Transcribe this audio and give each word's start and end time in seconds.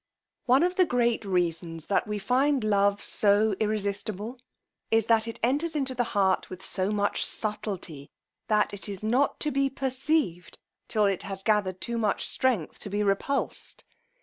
One 0.47 0.63
of 0.63 0.77
the 0.77 0.85
great 0.85 1.23
reasons 1.25 1.85
that 1.85 2.07
we 2.07 2.17
find 2.17 2.63
love 2.63 3.03
so 3.03 3.55
irresistable, 3.59 4.39
is, 4.89 5.05
that 5.05 5.27
it 5.27 5.39
enters 5.43 5.75
into 5.75 5.93
the 5.93 6.03
heart 6.17 6.49
with 6.49 6.65
so 6.65 6.89
much 6.89 7.23
subtilty, 7.23 8.09
that 8.47 8.73
it 8.73 8.89
is 8.89 9.03
not 9.03 9.39
to 9.41 9.51
be 9.51 9.69
perceived 9.69 10.57
till 10.87 11.05
it 11.05 11.21
has 11.21 11.43
gathered 11.43 11.79
too 11.79 11.99
much 11.99 12.25
strength 12.27 12.79
to 12.79 12.89
be 12.89 13.03
repulsed. 13.03 13.83